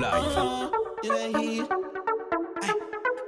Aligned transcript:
live. 0.00 0.68
je 1.00 1.38
hier. 1.38 1.64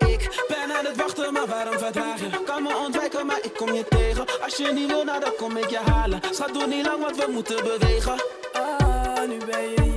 Ik 0.08 0.44
ben 0.48 0.76
aan 0.76 0.84
het 0.84 0.96
wachten, 0.96 1.32
maar 1.32 1.46
waarom 1.46 1.78
verdraag 1.78 2.20
je? 2.20 2.42
Kan 2.44 2.62
me 2.62 2.76
ontwijken, 2.84 3.26
maar 3.26 3.38
ik 3.42 3.52
kom 3.56 3.72
je 3.72 3.84
tegen. 3.88 4.24
Als 4.42 4.56
je 4.56 4.72
niet 4.72 4.86
wil, 4.86 5.04
nou 5.04 5.20
dan 5.20 5.34
kom 5.36 5.56
ik 5.56 5.70
je 5.70 5.78
halen. 5.78 6.20
Schat, 6.30 6.52
doe 6.52 6.66
niet 6.66 6.86
lang, 6.86 7.00
want 7.00 7.16
we 7.16 7.30
moeten 7.32 7.64
bewegen. 7.64 8.14
Ah, 8.52 9.28
nu 9.28 9.36
ben 9.36 9.62
je 9.62 9.91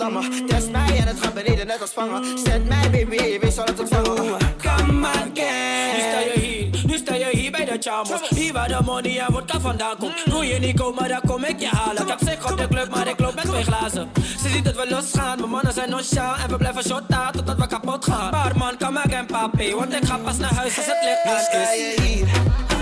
Test 0.00 0.70
mij 0.70 0.96
en 0.98 1.06
het 1.06 1.20
gaat 1.20 1.34
beneden 1.34 1.66
net 1.66 1.80
als 1.80 1.90
vangen. 1.90 2.38
Zet 2.38 2.68
mij, 2.68 2.90
baby, 2.90 3.38
wees 3.38 3.54
zal 3.54 3.64
het 3.64 3.80
ontvangen. 3.80 4.36
Come 4.62 5.06
again. 5.06 5.94
Nu 5.94 6.00
sta 6.00 6.20
je 6.20 6.40
hier, 6.40 6.84
nu 6.86 6.96
sta 6.96 7.14
je 7.14 7.28
hier 7.32 7.50
bij 7.50 7.64
de 7.64 7.76
chamos. 7.80 8.28
Hier 8.28 8.52
waar 8.52 8.68
de 8.68 8.78
money 8.84 9.18
en 9.18 9.32
vodka 9.32 9.60
vandaan 9.60 9.96
komt. 9.98 10.24
Wil 10.24 10.42
je 10.42 10.58
niet 10.58 10.80
komen, 10.80 11.08
dan 11.08 11.20
kom 11.26 11.44
ik 11.44 11.60
je 11.60 11.68
halen. 11.68 12.02
Ik 12.02 12.08
heb 12.08 12.18
zich 12.24 12.50
op 12.52 12.58
de 12.58 12.68
club, 12.68 12.88
maar 12.94 13.08
ik 13.08 13.20
loop 13.20 13.34
met 13.34 13.44
twee 13.44 13.62
glazen. 13.62 14.08
Ze 14.42 14.48
ziet 14.48 14.64
dat 14.64 14.74
we 14.74 14.86
losgaan, 14.90 15.38
mijn 15.38 15.50
mannen 15.50 15.72
zijn 15.72 15.90
nonchalant. 15.90 16.42
En 16.42 16.50
we 16.50 16.56
blijven 16.56 16.82
shotten 16.82 17.32
totdat 17.32 17.56
we 17.56 17.66
kapot 17.66 18.04
gaan. 18.04 18.30
Maar 18.30 18.56
man, 18.56 18.76
come 18.78 18.98
again, 18.98 19.26
papi. 19.26 19.74
Want 19.74 19.94
ik 19.94 20.04
ga 20.04 20.16
pas 20.16 20.36
naar 20.36 20.54
huis 20.54 20.76
als 20.76 20.86
het 20.86 20.98
licht 21.02 21.24
Nu 21.24 21.30
aan 21.30 21.40
sta 21.42 21.72
is. 21.72 21.94
je 21.96 22.02
hier. 22.02 22.79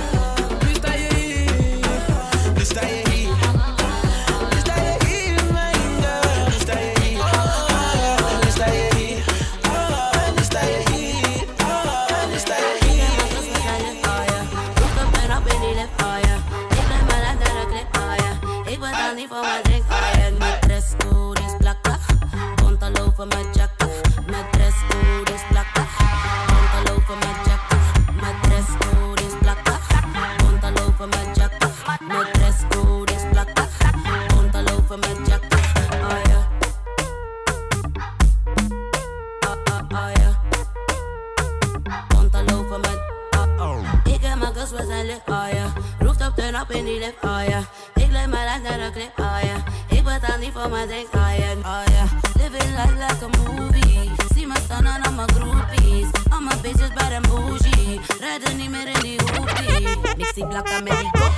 In 46.68 46.84
die 46.84 46.98
lift, 46.98 47.14
oh 47.22 47.40
ja. 47.48 47.58
Ik 47.94 48.10
leef 48.10 48.26
mijn 48.26 48.44
lijf 48.44 48.62
naar 48.62 48.78
de 48.78 48.90
clip, 48.92 49.18
oh 49.18 49.38
ja. 49.42 49.96
Ik 49.96 50.04
betaal 50.04 50.38
niet 50.38 50.52
voor 50.54 50.70
mijn 50.70 50.88
drink, 50.88 51.14
oh 51.14 51.30
ja, 51.38 51.52
oh 51.52 51.82
ja. 51.94 52.04
Living 52.40 52.76
life 52.76 52.94
like 52.94 53.24
a 53.24 53.28
movie. 53.42 54.10
Zie 54.34 54.46
me 54.46 54.54
staan 54.64 54.88
aan 54.88 55.02
al 55.02 55.12
mijn 55.12 55.28
groupies. 55.30 56.06
Al 56.30 56.40
mijn 56.40 56.60
bitches 56.60 56.92
bij 56.92 57.08
de 57.08 57.28
bougie. 57.28 58.00
Rijden 58.20 58.56
niet 58.56 58.70
meer 58.70 58.86
in 58.86 59.00
die 59.00 59.20
hoopie. 59.24 59.88
Mix 60.16 60.32
die 60.34 60.46
blakken 60.46 60.84
met 60.84 60.98
die 60.98 61.10
kop 61.10 61.32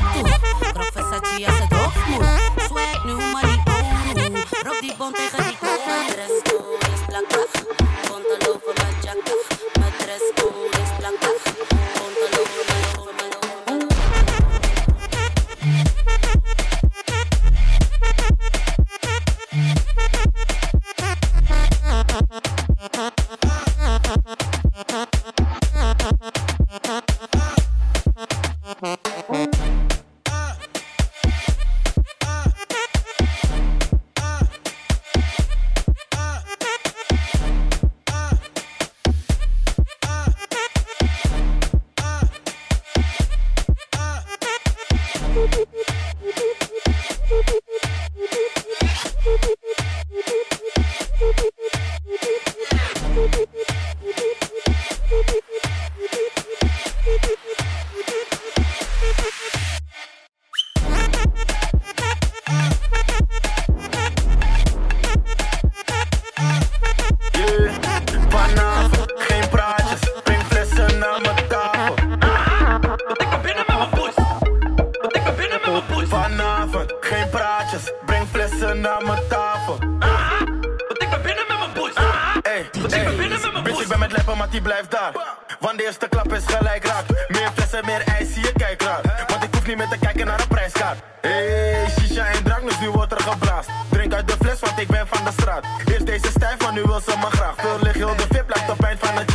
Krok 0.72 0.96
als 0.96 1.14
het 1.14 1.79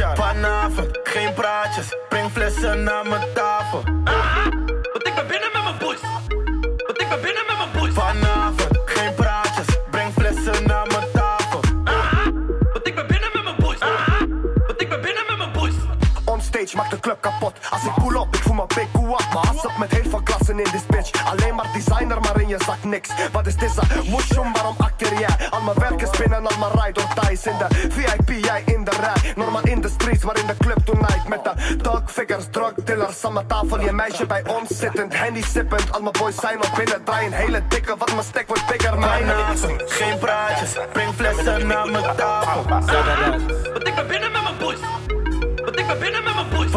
jaar. 0.06 0.16
Vanavond, 0.16 1.00
geen 1.04 1.34
praatjes, 1.34 1.98
breng 2.10 2.32
flessen 2.32 2.84
naar 2.84 3.08
mijn 3.08 3.34
tafel. 3.34 3.84
Want 4.94 5.08
ik 5.08 5.16
ben 5.16 5.28
binnen 5.28 5.50
met 5.54 5.64
mijn 5.64 5.78
poes. 5.78 6.02
Want 6.86 7.02
ik 7.02 7.10
ben 7.10 7.22
binnen 7.22 7.44
met 7.48 7.58
mijn 7.58 7.72
poes. 7.72 7.94
Vanavond, 7.94 8.80
geen 8.86 9.14
praatjes, 9.14 9.66
breng 9.90 10.14
flessen 10.14 10.68
naar 10.68 10.88
mijn 10.88 11.08
tafel. 11.14 11.60
Want 12.74 12.88
ik 12.88 12.96
ben 12.96 13.08
binnen 13.08 13.30
met 13.34 13.44
mijn 13.44 13.56
poes. 13.56 13.78
Want 14.68 14.82
ik 14.82 14.90
ben 14.90 15.02
binnen 15.02 15.24
met 15.28 15.38
mijn 15.38 15.52
poes. 15.52 15.74
Onstage 16.26 16.76
maakt 16.76 16.92
de 16.92 17.00
club 17.00 17.22
kapot. 17.22 17.54
Als 17.70 17.84
ik 17.84 17.94
pull 17.94 18.22
up, 18.22 18.36
ik 18.36 18.42
voel 18.42 18.54
me 18.54 18.66
big 18.68 18.88
up. 18.94 19.34
Maar 19.34 19.48
als 19.48 19.66
op 19.66 19.78
met 19.78 19.92
heel 19.92 20.10
veel 20.10 20.22
klassen 20.24 20.60
in 20.60 20.64
this 20.72 20.86
bitch. 20.86 21.26
Alleen 21.26 21.56
maar 21.56 21.70
designer, 21.74 22.20
maar 22.20 22.42
in 22.42 22.48
je 22.48 22.60
zak 22.66 22.84
niks. 22.84 23.10
Wat 23.32 23.45
figures, 32.16 32.46
drug 32.52 32.74
dealers 32.74 33.26
aan 33.26 33.34
mijn 33.34 33.48
tafel. 33.48 33.80
Je 33.82 33.92
meisje 33.92 34.26
bij 34.26 34.44
ons 34.48 34.70
zittend, 34.70 35.16
handy 35.16 35.44
sippend. 35.44 35.92
Al 35.92 36.02
mijn 36.02 36.16
boys 36.20 36.36
zijn 36.36 36.58
op 36.58 36.72
binnen, 36.78 37.04
draaien 37.04 37.32
hele 37.32 37.62
dikke. 37.68 37.96
Wat 37.98 38.12
mijn 38.12 38.24
stek 38.24 38.48
wordt 38.48 38.68
bigger, 38.68 38.98
mijn 39.00 39.26
Vanavond, 39.26 39.84
geen 39.86 40.18
praatjes, 40.18 40.74
breng 40.94 41.14
flessen 41.14 41.68
naar 41.68 41.90
mijn 41.92 42.16
tafel. 42.16 42.64
Want 43.74 43.88
ik 43.88 43.96
ben 43.96 44.08
binnen 44.08 44.32
met 44.32 44.44
mijn 44.44 44.58
poes. 44.58 44.80
Want 45.64 45.80
ik 45.80 45.88
ben 45.88 46.00
binnen 46.00 46.24
met 46.24 46.34
mijn 46.36 46.48
poes. 46.48 46.72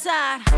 Side. 0.00 0.49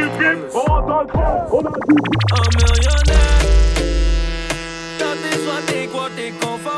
sublime, 0.00 0.38
on 0.54 0.86
dans 0.86 1.02
le 1.02 1.08
on 1.52 1.60
a 1.60 1.70
Un 2.36 2.48
millionnaire, 2.56 3.42
t'as 4.98 5.14
besoin 5.14 5.60
des 5.68 5.86
quoi, 5.88 6.08
des 6.16 6.30
confins. 6.32 6.69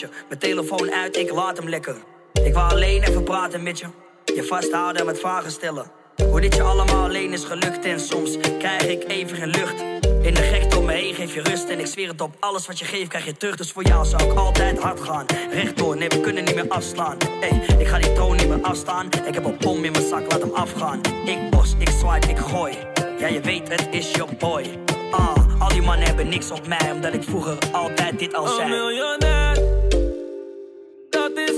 Met 0.00 0.10
je? 0.10 0.24
Mijn 0.28 0.40
telefoon 0.40 0.92
uit, 0.92 1.16
ik 1.16 1.30
laat 1.30 1.56
hem 1.56 1.68
lekker. 1.68 1.96
Ik 2.44 2.54
wou 2.54 2.70
alleen 2.70 3.02
even 3.02 3.22
praten 3.22 3.62
met 3.62 3.78
je. 3.78 3.86
Je 4.34 4.42
vasthouden 4.42 5.00
en 5.00 5.06
wat 5.06 5.18
vragen 5.18 5.50
stellen. 5.50 5.90
Hoe 6.30 6.40
dit 6.40 6.54
je 6.54 6.62
allemaal 6.62 7.04
alleen 7.04 7.32
is 7.32 7.44
gelukt 7.44 7.84
en 7.84 8.00
soms 8.00 8.36
krijg 8.58 8.86
ik 8.86 9.04
even 9.08 9.36
geen 9.36 9.48
lucht. 9.48 9.80
In 10.22 10.34
de 10.34 10.42
gekte 10.42 10.78
om 10.78 10.84
me 10.84 10.92
heen 10.92 11.14
geef 11.14 11.34
je 11.34 11.42
rust 11.42 11.68
en 11.68 11.78
ik 11.78 11.86
zweer 11.86 12.08
het 12.08 12.20
op. 12.20 12.36
Alles 12.40 12.66
wat 12.66 12.78
je 12.78 12.84
geeft 12.84 13.08
krijg 13.08 13.24
je 13.24 13.36
terug, 13.36 13.56
dus 13.56 13.72
voor 13.72 13.82
jou 13.82 14.04
zou 14.04 14.22
ik 14.22 14.38
altijd 14.38 14.78
hard 14.78 15.00
gaan. 15.00 15.26
Rechtdoor, 15.50 15.96
nee 15.96 16.08
we 16.08 16.20
kunnen 16.20 16.44
niet 16.44 16.54
meer 16.54 16.68
afslaan. 16.68 17.16
Hey, 17.40 17.76
ik 17.78 17.86
ga 17.86 17.98
die 17.98 18.12
troon 18.12 18.36
niet 18.36 18.48
meer 18.48 18.62
afstaan. 18.62 19.06
Ik 19.26 19.34
heb 19.34 19.44
een 19.44 19.56
bom 19.58 19.84
in 19.84 19.92
mijn 19.92 20.08
zak, 20.08 20.32
laat 20.32 20.40
hem 20.40 20.54
afgaan. 20.54 21.00
Ik 21.24 21.50
bos, 21.50 21.74
ik 21.78 21.88
swipe, 21.88 22.28
ik 22.28 22.38
gooi. 22.38 22.76
Ja 23.18 23.26
je 23.26 23.40
weet 23.40 23.68
het 23.68 23.86
is 23.90 24.10
your 24.10 24.36
boy. 24.36 24.64
Ah, 25.10 25.60
al 25.60 25.68
die 25.68 25.82
mannen 25.82 26.06
hebben 26.06 26.28
niks 26.28 26.50
op 26.50 26.66
mij, 26.66 26.92
omdat 26.92 27.14
ik 27.14 27.22
vroeger 27.22 27.58
altijd 27.72 28.18
dit 28.18 28.34
al 28.34 28.46
zei. 28.46 29.35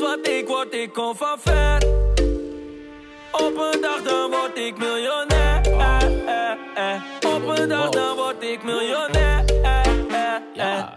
Miljonair. 0.09 0.17
Wat 0.17 0.29
ik 0.29 0.49
word, 0.49 0.75
ik 0.75 0.93
kom 0.93 1.17
van 1.17 1.39
ver. 1.39 1.83
Op 3.33 3.57
een 3.57 3.81
dag 3.81 4.03
dan 4.03 4.31
word 4.31 4.59
ik 4.59 4.79
miljonair. 4.79 5.61
Eh, 5.63 6.03
eh, 6.27 6.93
eh. 6.93 7.35
Op 7.35 7.59
een 7.59 7.69
dag 7.69 7.89
dan 7.89 8.17
word 8.17 8.43
ik 8.43 8.63
miljonair. 8.63 9.45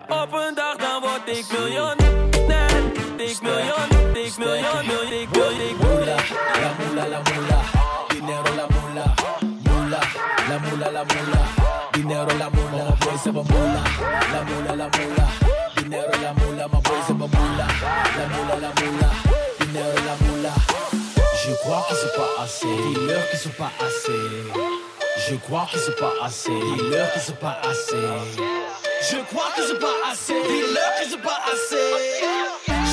Op 0.07 0.33
een 0.33 0.55
dag 0.55 0.75
dan 0.75 1.01
word 1.01 1.37
ik 1.37 1.45
miljonair. 1.51 2.09
Ik 3.17 3.41
miljoen, 3.41 4.15
ik 4.15 4.37
miljoen, 4.37 5.11
ik 5.11 5.29
Mula, 5.81 6.15
la 6.61 6.73
mula, 6.79 7.07
la 7.07 7.21
mula, 7.21 7.61
dinero 8.09 8.55
la 8.55 8.67
mula, 8.67 9.13
mula, 9.63 9.99
la 10.49 10.59
mula, 10.59 10.91
la 10.91 11.03
mula, 11.03 11.41
dinero 11.91 12.37
la 12.37 12.49
mula, 12.49 12.83
my 12.89 12.95
boys 12.99 13.23
have 13.25 13.37
a 13.37 13.43
mula, 13.43 13.83
la 14.33 14.43
mula, 14.43 14.65
la 14.65 14.70
mula, 14.70 14.70
crois 25.51 25.67
qu'ils 25.69 25.79
sont 25.81 25.91
pas 25.99 26.13
assez, 26.23 26.49
dis-leur 26.49 27.11
qu'ils 27.11 27.21
sont 27.21 27.33
pas 27.33 27.57
assez. 27.69 27.97
Je 29.09 29.17
crois 29.29 29.49
qu'ils 29.53 29.65
sont 29.65 29.79
pas 29.81 29.97
assez, 30.09 30.33
dis-leur 30.47 30.91
qu'ils 30.97 31.11
sont 31.11 31.17
pas 31.17 31.41
assez. 31.51 31.87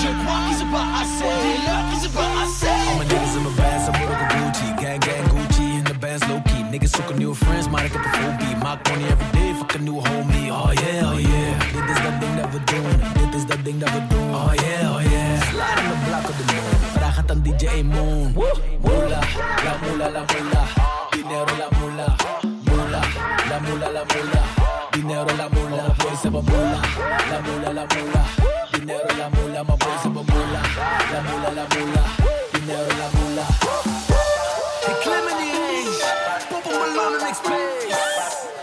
Je 0.02 0.08
crois 0.24 0.40
qu'ils 0.48 0.58
sont 0.58 0.72
pas 0.72 0.86
assez, 1.00 1.30
dis-leur 1.44 1.82
qu'ils 1.90 2.02
sont 2.02 2.16
pas 2.18 2.30
assez. 2.42 2.66
All 2.66 2.98
my 2.98 3.04
niggas 3.06 3.36
in 3.36 3.42
my 3.44 3.54
bands, 3.54 3.86
I'm 3.86 3.94
with 4.02 4.10
a 4.10 4.28
Gucci, 4.34 4.68
gang 4.82 4.98
gang 4.98 5.24
Gucci 5.30 5.78
in 5.78 5.84
the 5.84 5.94
bands 6.00 6.26
low 6.28 6.40
key. 6.46 6.62
Niggas 6.72 6.90
zoeken 6.90 7.18
nieuwe 7.18 7.34
friends, 7.34 7.68
maar 7.68 7.84
ik 7.84 7.92
heb 7.92 8.04
een 8.04 8.12
phobie. 8.12 8.56
Maak 8.56 8.88
money 8.88 9.06
every 9.06 9.30
day, 9.32 9.54
fuck 9.58 9.74
een 9.74 9.82
nieuwe 9.82 10.08
homie. 10.08 10.17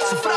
So 0.06 0.35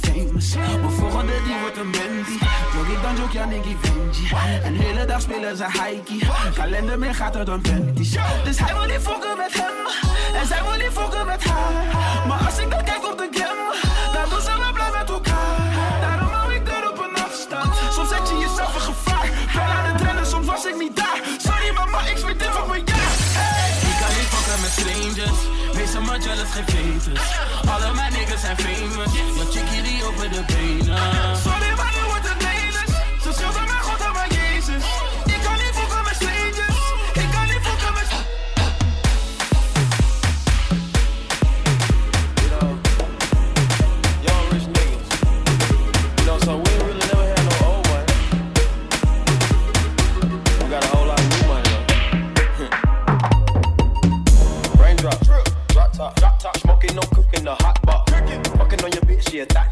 Maar. 0.00 0.80
Mijn 0.80 0.90
volgende 0.90 1.32
die 1.44 1.54
wordt 1.60 1.76
een 1.76 1.90
Bendy. 1.90 2.32
ik 2.92 3.02
dan 3.02 3.24
ook 3.24 3.30
ja 3.30 3.44
Nicky 3.44 3.76
Vinci. 3.80 4.34
Een 4.64 4.76
hele 4.76 5.04
dag 5.04 5.20
spelen 5.20 5.56
ze 5.56 5.64
hikey. 5.64 6.28
Kalender 6.54 6.98
meer 6.98 7.14
gaat 7.14 7.36
er 7.36 7.44
dan 7.44 7.60
panties. 7.60 8.16
Dus 8.44 8.58
hij 8.58 8.74
wil 8.74 8.84
niet 8.84 9.00
fokken 9.00 9.36
met 9.36 9.52
hem. 9.52 9.86
En 10.40 10.46
zij 10.46 10.62
wil 10.62 10.76
niet 10.76 10.92
fokken 10.92 11.26
met 11.26 11.44
haar. 11.44 12.26
Maar 12.26 12.44
als 12.46 12.58
ik 12.58 12.70
dan 12.70 12.84
kijk 12.84 13.10
op 13.10 13.18
de 13.18 13.28
more 26.14 26.22
jealous 26.22 26.54
than 26.54 26.64
famous. 26.66 27.18
All 27.68 27.82
of 27.82 27.96
my 27.96 28.08
niggas 28.10 28.48
are 28.48 28.56
famous. 28.56 29.36
Your 29.36 29.46
chickie 29.52 30.02
over 30.02 30.28
the 30.28 30.44
pain. 30.44 30.88
Uh. 30.88 31.73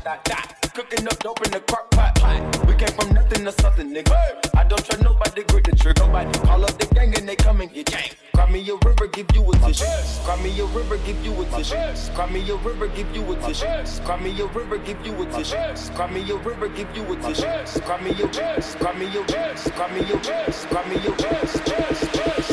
dot, 0.05 0.25
dot. 0.25 0.57
Cooking 0.75 1.07
up 1.07 1.19
dope 1.19 1.45
in 1.45 1.51
the 1.51 1.61
crock 1.61 1.91
pot, 1.91 2.15
pot. 2.17 2.67
We 2.67 2.75
came 2.75 2.89
from 2.89 3.15
nothing 3.15 3.45
to 3.45 3.53
something, 3.53 3.93
nigga. 3.93 4.09
Hey. 4.09 4.41
I 4.55 4.65
don't 4.65 4.85
trust 4.85 5.03
nobody, 5.03 5.43
grip 5.45 5.65
the 5.65 5.77
trigger. 5.77 6.07
Nobody 6.07 6.39
call 6.41 6.65
up 6.65 6.79
the 6.79 6.87
gang 6.95 7.15
and 7.17 7.29
they 7.29 7.37
come 7.37 7.61
and 7.61 7.73
get 7.73 7.87
gang. 7.87 8.11
Cry 8.35 8.51
me 8.51 8.69
a 8.71 8.75
river, 8.87 9.07
give 9.09 9.27
you 9.35 9.43
a 9.51 9.59
tissue. 9.59 9.85
Cry 10.25 10.43
me 10.43 10.59
a 10.61 10.65
river, 10.67 10.97
give 10.99 11.25
you 11.25 11.41
a 11.41 11.45
tissue. 11.47 12.13
Cry 12.15 12.31
me 12.31 12.51
a 12.51 12.57
river, 12.57 12.89
give 12.89 13.15
you 13.15 13.33
a 13.33 13.37
tissue. 13.37 14.03
Cry 14.05 14.21
me 14.21 14.41
a 14.41 14.47
river, 14.47 14.79
give 14.79 15.07
you 15.07 15.23
a 15.23 15.27
tissue. 15.27 15.93
Cry 15.95 16.11
me 16.11 16.31
a 16.31 16.37
river, 16.37 16.69
give 16.69 16.97
you 16.97 17.13
a 17.13 17.17
tissue. 17.17 17.81
Cry 17.83 18.01
me 18.01 18.13
your 18.13 18.29
chest, 18.29 18.79
cry 18.79 18.99
me 18.99 19.07
your 19.07 19.27
chest, 19.27 19.73
cry 19.73 19.93
me 19.93 20.07
your 20.07 20.21
chest, 20.21 20.69
cry 20.69 20.89
me 20.89 21.01
your 21.03 21.17
chest, 21.17 21.67
chest, 21.67 22.15
chest. 22.15 22.52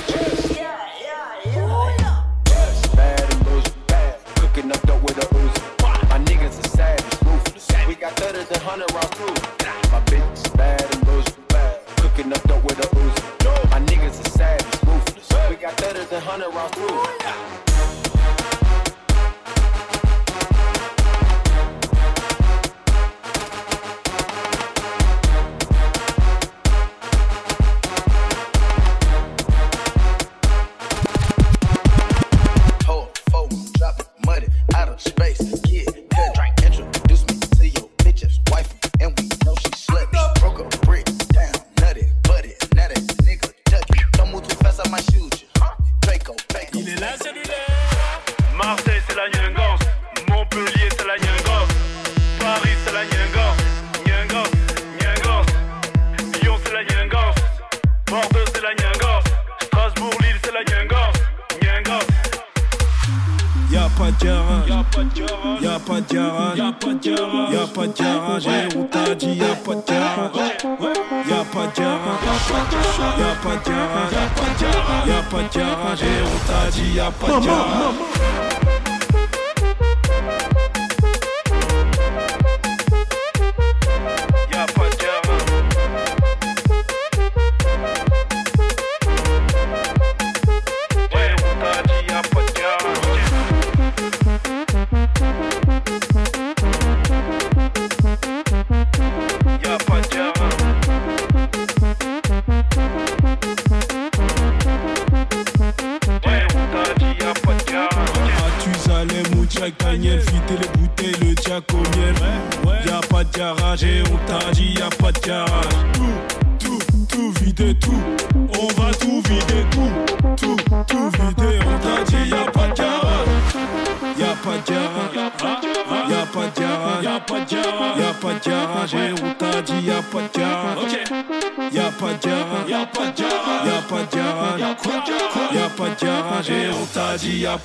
dit 137.20 137.46
oh, 137.48 137.58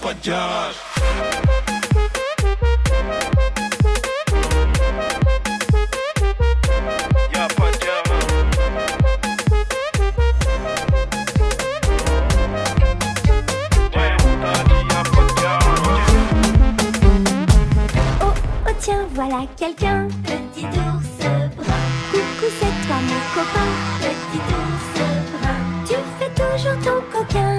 oh 18.66 18.70
tiens, 18.80 19.06
voilà 19.14 19.46
quelqu'un. 19.56 20.08
Petit 20.24 20.64
ours 20.64 21.18
brun. 21.56 21.84
Coucou, 22.10 22.48
c'est 22.58 22.74
toi 22.86 22.98
mon 23.08 23.20
copain. 23.34 23.70
Petit 24.00 24.42
ours 24.50 24.88
brun. 25.30 25.60
Tu 25.86 25.94
fais 26.18 26.32
toujours 26.34 26.78
ton 26.82 26.98
coquin 27.16 27.54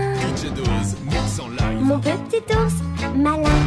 mon 1.85 1.99
petit 1.99 2.43
ours 2.51 2.73
malin. 3.15 3.64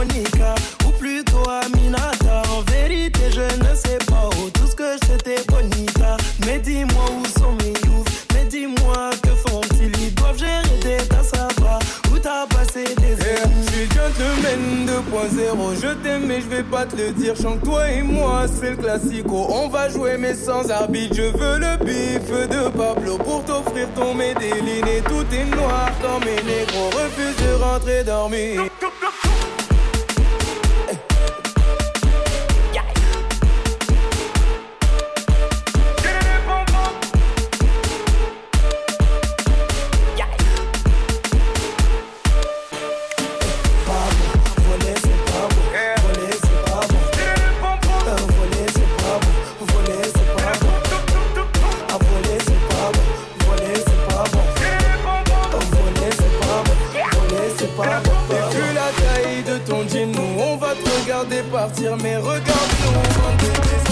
Monica 0.00 0.54
ou 0.86 0.92
plutôt 0.92 1.44
Aminata. 1.46 2.40
En 2.56 2.62
vérité, 2.72 3.20
je 3.30 3.42
ne 3.42 3.74
sais 3.74 3.98
pas. 4.06 4.30
Oh, 4.38 4.48
tout 4.48 4.66
ce 4.66 4.74
que 4.74 4.96
c'était 5.06 5.42
Bonita. 5.46 6.16
Mais 6.46 6.58
dis-moi 6.58 7.04
où 7.18 7.38
sont 7.38 7.52
mes 7.60 7.74
ouf. 7.90 8.06
Mais 8.32 8.46
dis-moi 8.46 9.10
que 9.22 9.28
font-ils? 9.28 9.92
Ils 10.00 10.14
doivent 10.14 10.38
gérer 10.38 10.78
des 10.82 11.06
tas 11.06 11.20
à. 11.38 11.78
Où 12.10 12.18
t'as 12.18 12.46
passé 12.46 12.84
des 12.96 13.14
eh, 13.18 13.24
heures 13.24 13.46
hey, 13.46 13.64
Je 13.66 13.72
suis 13.72 13.88
gentleman 13.90 14.86
2.0. 14.86 15.82
Je 15.82 15.94
t'aime, 16.02 16.26
mais 16.26 16.40
je 16.40 16.48
vais 16.48 16.62
pas 16.62 16.86
te 16.86 16.96
le 16.96 17.10
dire. 17.10 17.34
Chante 17.36 17.62
toi 17.62 17.90
et 17.90 18.00
moi, 18.00 18.46
c'est 18.48 18.70
le 18.70 18.76
classico. 18.76 19.48
On 19.50 19.68
va 19.68 19.90
jouer, 19.90 20.16
mais 20.18 20.32
sans 20.32 20.70
arbitre. 20.70 21.14
Je 21.14 21.24
veux 21.24 21.58
le 21.58 21.76
bif 21.84 22.48
de 22.48 22.70
Pablo 22.70 23.18
pour 23.18 23.44
t'offrir 23.44 23.86
ton 23.94 24.14
médéline. 24.14 24.86
Et 24.86 25.02
tout 25.02 25.26
est 25.30 25.44
noir 25.54 25.90
comme 26.00 26.24
mes 26.24 26.42
négros. 26.42 26.88
Refuse 26.88 27.36
de 27.44 27.62
rentrer 27.62 28.02
dormir. 28.02 28.69
ton 59.66 59.86
jean, 59.88 60.12
nous 60.12 60.42
on 60.42 60.56
va 60.56 60.74
te 60.74 61.02
regarder 61.02 61.42
partir, 61.50 61.96
mais 61.96 62.16
regarde-nous 62.16 63.89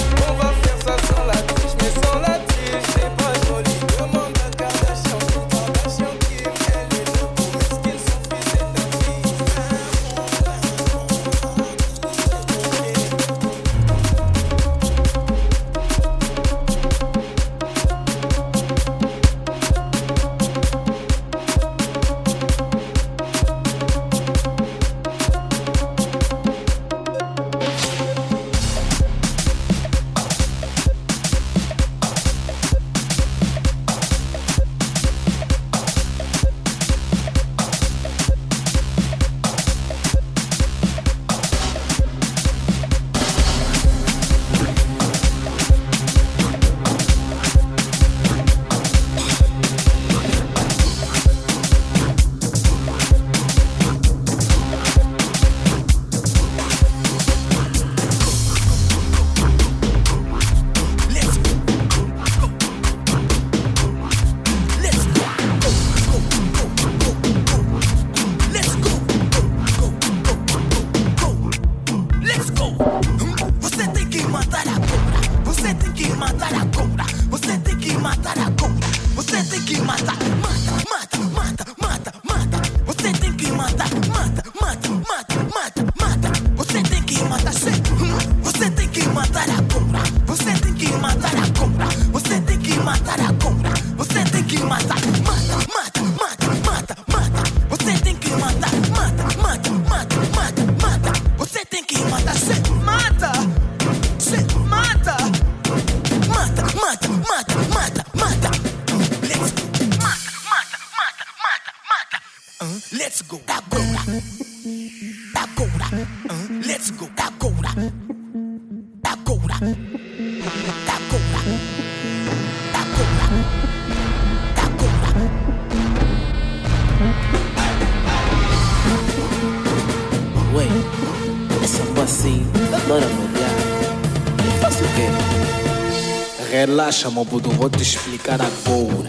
Relaxa, 136.58 137.08
meu 137.08 137.24
mano, 137.24 137.50
vou 137.50 137.70
te 137.70 137.82
explicar 137.82 138.40
agora. 138.42 139.08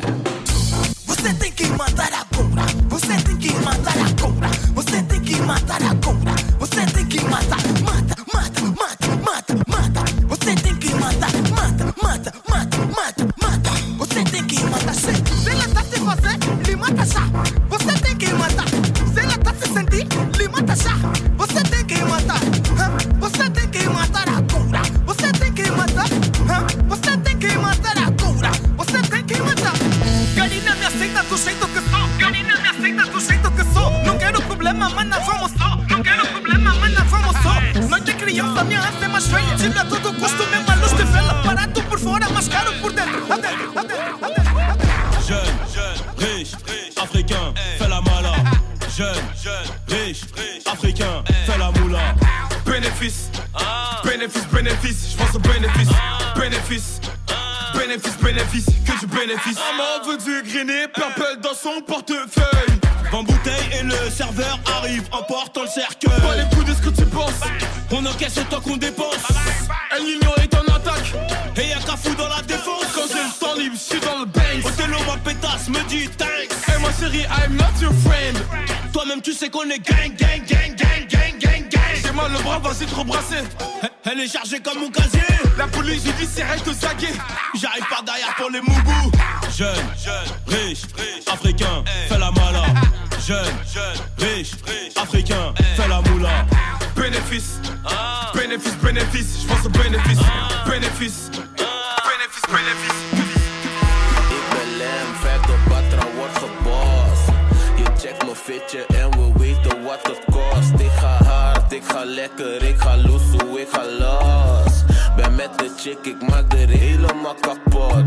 Você 1.07 1.33
tem 1.33 1.51
que 1.51 1.65
mandar 1.65 2.08
africain, 47.49 47.77
fais 47.77 47.89
la 47.89 48.01
mala. 48.01 48.33
Jeune, 48.97 49.59
riche, 49.87 50.21
africain, 50.65 51.23
fais 51.45 51.57
la 51.57 51.71
moula. 51.71 51.99
Bénéfice, 52.65 53.29
bénéfice, 54.03 54.47
bénéfice, 54.51 55.11
je 55.11 55.17
pense 55.17 55.35
au 55.35 55.39
bénéfice, 55.39 55.89
bénéfice. 56.35 57.01
Bénéfice, 57.77 58.17
bénéfice, 58.17 58.65
que 58.85 58.99
du 58.99 59.07
bénéfice. 59.07 59.57
Maman 59.57 60.05
veut 60.05 60.17
du 60.17 60.51
grainé, 60.51 60.87
purple 60.93 61.39
dans 61.41 61.53
son 61.53 61.81
portefeuille. 61.81 62.79
En 63.11 63.23
bouteille 63.23 63.79
et 63.79 63.83
le 63.83 64.09
serveur 64.11 64.59
arrive 64.77 65.03
en 65.11 65.23
portant 65.23 65.61
le 65.61 65.67
cercueil. 65.67 66.19
Pas 66.21 66.35
les 66.35 66.55
coups 66.55 66.65
de 66.65 66.73
ce 66.73 66.81
que 66.81 66.89
tu 66.89 67.05
penses. 67.05 67.39
On 67.91 68.05
encaisse 68.05 68.37
autant 68.37 68.59
qu'on 68.59 68.77
dépense. 68.77 69.15
El 69.95 70.03
Niño 70.03 70.29
est 70.41 70.53
en 70.55 70.75
attaque. 70.75 71.13
Et 71.57 71.69
y'a 71.69 71.79
qu'à 71.79 71.95
fou 71.95 72.13
dans 72.15 72.27
la 72.27 72.41
défense. 72.41 72.85
Quand 72.93 73.07
j'ai 73.07 73.23
le 73.23 73.39
temps 73.39 73.55
libre, 73.55 73.75
je 73.75 73.93
suis 73.95 73.99
dans 73.99 74.19
le 74.19 74.25
bank. 74.25 74.65
Othello, 74.65 74.97
ma 75.07 75.17
pétasse, 75.17 75.69
me 75.69 75.81
dit 75.87 76.09
I'm 77.01 77.55
not 77.55 77.79
your 77.81 77.93
friend. 77.93 78.37
Toi-même, 78.91 79.21
tu 79.21 79.31
sais 79.33 79.49
qu'on 79.49 79.63
est 79.69 79.79
gang, 79.79 80.13
gang, 80.17 80.43
gang, 80.45 80.75
gang, 80.75 81.07
gang, 81.07 81.39
gang, 81.39 81.69
gang. 81.69 81.95
J'ai 82.03 82.11
mal 82.11 82.31
le 82.31 82.39
bras, 82.43 82.59
vas-y 82.59 82.85
te 82.85 82.95
rebrasser. 82.95 83.43
Elle 84.03 84.19
est 84.19 84.27
chargée 84.27 84.59
comme 84.59 84.79
mon 84.79 84.89
casier. 84.89 85.21
La 85.57 85.67
police 85.67 86.03
judiciaire 86.03 86.61
te 86.61 86.73
saguer. 86.73 87.13
J'arrive 87.55 87.85
par 87.89 88.03
derrière 88.03 88.35
pour 88.35 88.49
les 88.49 88.61
mougous. 88.61 89.11
Jeune, 89.57 89.69
riche, 90.47 90.81
africain, 91.31 91.83
fais 92.09 92.17
la 92.17 92.31
mala. 92.31 92.65
Jeune, 93.25 93.53
riche, 94.17 94.51
africain, 95.01 95.53
fais 95.77 95.87
la 95.87 96.01
moula. 96.01 96.45
Bénéfice, 96.95 97.59
bénéfice, 98.33 98.75
bénéfice, 98.83 99.41
je 99.43 99.47
pense 99.47 99.65
au 99.65 99.69
bénéfice. 99.69 100.19
Bénéfice, 100.67 101.31
bénéfice, 101.31 101.31
wat 109.83 110.07
het 110.07 110.21
kost. 110.25 110.79
Ik 110.79 110.91
ga 110.91 111.23
hard, 111.23 111.71
ik 111.71 111.83
ga 111.83 112.05
lekker, 112.05 112.63
ik 112.63 112.79
ga 112.79 112.97
loesoe, 112.97 113.59
ik 113.61 113.67
ga 113.71 113.83
los. 113.99 114.83
Ben 115.15 115.35
met 115.35 115.57
de 115.57 115.69
chick, 115.77 116.05
ik 116.05 116.29
maak 116.29 116.53
er 116.53 116.69
helemaal 116.69 117.35
kapot. 117.39 118.03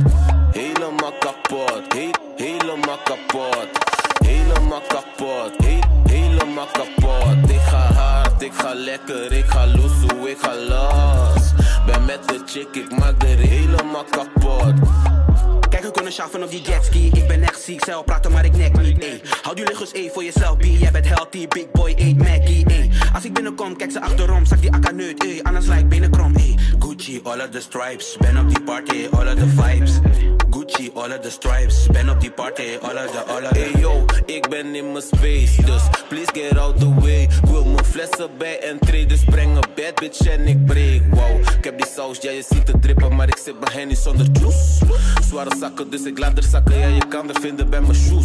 Helemaal 0.50 1.12
kapot, 1.18 1.92
he 1.92 2.10
helemaal 2.36 2.98
kapot. 3.04 3.68
Helemaal 4.24 4.82
kapot, 4.88 5.52
he 5.64 5.78
helemaal 6.06 6.66
kapot. 6.72 7.50
Ik 7.50 7.60
ga 7.60 7.92
hard, 7.92 8.42
ik 8.42 8.52
ga 8.54 8.74
lekker, 8.74 9.32
ik 9.32 9.46
ga 9.46 9.66
loesoe, 9.66 10.30
ik 10.30 10.38
ga 10.40 10.54
los. 10.68 11.52
Ben 11.86 12.04
met 12.04 12.28
de 12.28 12.42
chick, 12.46 12.74
ik 12.74 12.98
maak 12.98 13.22
er 13.22 13.38
helemaal 13.38 14.04
kapot. 14.10 14.74
We 16.02 16.08
kunnen 16.08 16.30
schaffen 16.30 16.42
op 16.42 16.50
die 16.50 16.72
jetski. 16.72 17.10
Ik 17.12 17.26
ben 17.28 17.42
echt 17.42 17.60
ziek, 17.60 17.84
zelf 17.84 18.04
praten, 18.04 18.32
maar 18.32 18.44
ik 18.44 18.56
nek 18.56 18.80
niet. 18.80 19.04
Ey. 19.04 19.20
Hou 19.42 19.56
die 19.56 19.66
luggers 19.66 19.92
E 19.92 20.10
voor 20.10 20.24
jezelf, 20.24 20.56
B. 20.56 20.64
Jij 20.64 20.90
bent 20.90 21.08
healthy, 21.08 21.48
big 21.48 21.70
boy, 21.70 21.94
eet 21.96 22.18
Mackie. 22.18 22.66
Ey. 22.66 22.90
Als 23.14 23.24
ik 23.24 23.32
binnenkom, 23.32 23.76
kijk 23.76 23.90
ze 23.90 24.00
achterom, 24.00 24.44
zak 24.44 24.60
die 24.60 24.72
akka 24.72 24.90
neut. 24.90 25.24
Ey. 25.24 25.40
Anders 25.42 25.66
lijk 25.66 25.88
benen 25.88 26.10
krom. 26.10 26.36
Ey. 26.36 26.58
Gucci, 26.78 27.20
all 27.22 27.40
of 27.40 27.48
the 27.48 27.60
stripes. 27.60 28.16
Ben 28.18 28.38
op 28.38 28.48
die 28.48 28.62
party, 28.62 29.06
all 29.10 29.26
of 29.26 29.34
the 29.34 29.46
vibes. 29.46 29.92
Gucci, 30.50 30.90
all 30.94 31.10
of 31.10 31.18
the 31.20 31.30
stripes. 31.30 31.86
Ben 31.86 32.10
op 32.10 32.20
die 32.20 32.30
party, 32.30 32.78
all 32.82 32.96
of 32.96 33.10
the, 33.10 33.18
all 33.18 33.42
of 33.42 33.48
the. 33.48 33.58
Hey 33.58 33.80
yo, 33.80 34.04
ik 34.26 34.48
ben 34.48 34.74
in 34.74 34.92
mijn 34.92 35.04
space, 35.04 35.62
dus 35.64 35.82
please 36.08 36.30
get 36.32 36.58
out 36.58 36.78
the 36.78 36.94
way. 36.94 37.22
Ik 37.22 37.48
wil 37.50 37.64
mijn 37.64 37.84
flessen 37.84 38.30
bij 38.38 38.58
entree, 38.60 39.06
dus 39.06 39.24
breng 39.24 39.56
een 39.56 39.70
bad 39.74 39.94
bitch 39.94 40.20
en 40.20 40.46
ik 40.46 40.64
break. 40.64 41.00
Wow, 41.10 41.40
ik 41.58 41.64
heb 41.64 41.78
die 41.78 41.86
saus, 41.96 42.18
ja 42.20 42.30
je 42.30 42.44
ziet 42.48 42.68
het 42.68 42.82
drippen, 42.82 43.16
maar 43.16 43.28
ik 43.28 43.36
zit 43.44 43.60
mijn 43.60 43.72
henny 43.72 43.94
zonder 43.94 44.26
juice. 44.32 44.84
Zware 45.28 45.56
zakken, 45.60 45.90
dus 45.90 46.02
ik 46.02 46.18
laat 46.18 46.36
er 46.36 46.44
zakken, 46.44 46.78
ja 46.78 46.86
je 46.86 47.06
kan 47.08 47.28
er 47.28 47.40
vinden 47.40 47.70
bij 47.70 47.80
mijn 47.80 47.94
shoes. 47.94 48.24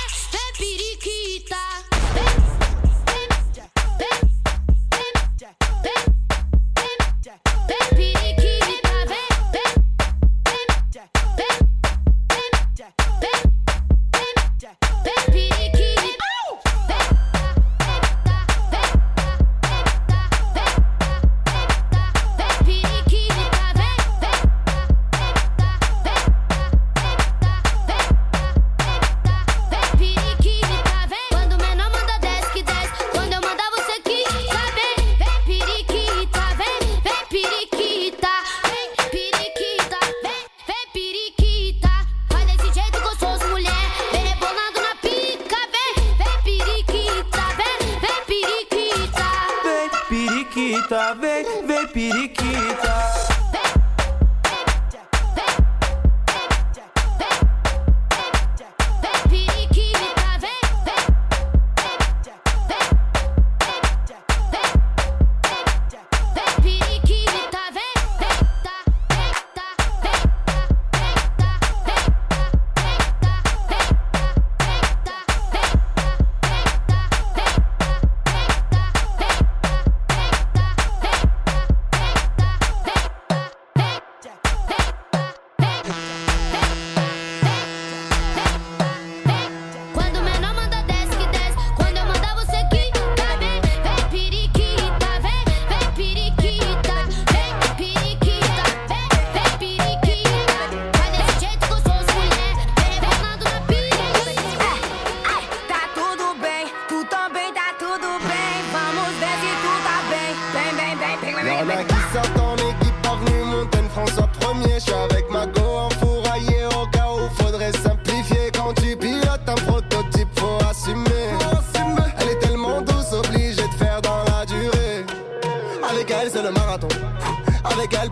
periquita, 50.81 51.13
vem, 51.13 51.65
vem, 51.65 51.87
periquita. 51.87 53.30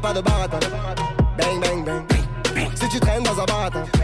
Pas 0.10 0.14
de 0.14 0.22
baratin. 0.22 0.60
Bang, 1.38 1.60
bang, 1.62 1.84
bang. 1.86 2.04
Si 2.76 2.90
tu 2.90 3.00
traînes 3.00 3.24
dans 3.24 3.40
un 3.40 3.46
baratin. 3.46 3.99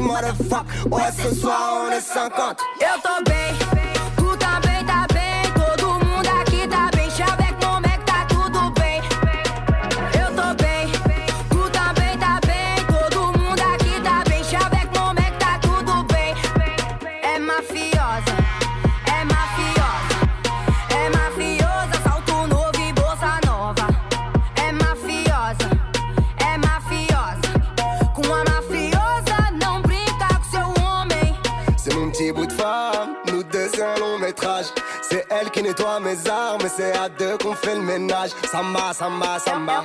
motherfucker. 0.00 0.88
Ouais, 0.90 1.10
ce 1.16 1.34
soir, 1.34 1.84
on 1.86 1.92
est 1.92 2.00
50. 2.00 2.58
Et 2.80 2.84
fais 37.70 37.76
le 37.76 37.82
ménage, 37.82 38.30
samba, 38.50 38.92
samba, 38.92 39.38
samba. 39.38 39.84